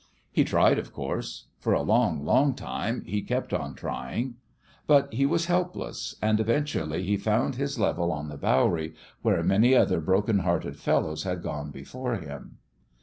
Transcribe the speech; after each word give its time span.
He 0.31 0.43
tried, 0.43 0.79
of 0.79 0.91
course: 0.91 1.49
for 1.59 1.73
a 1.73 1.83
long, 1.83 2.25
long 2.25 2.55
time 2.55 3.03
he 3.05 3.21
kept 3.21 3.53
on 3.53 3.75
trying. 3.75 4.33
But 4.87 5.13
he 5.13 5.27
was 5.27 5.45
helpless; 5.45 6.15
and 6.23 6.39
eventually 6.39 7.03
he 7.03 7.17
found 7.17 7.53
his 7.53 7.77
level 7.77 8.11
on 8.11 8.27
the 8.27 8.37
Bowery, 8.37 8.95
where 9.21 9.43
many 9.43 9.73
another 9.73 10.01
broken 10.01 10.39
hearted 10.39 10.77
fellow 10.77 11.15
had 11.17 11.43
gone 11.43 11.69
before 11.69 12.15
him. 12.15 12.57